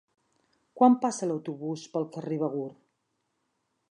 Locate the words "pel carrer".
1.97-2.39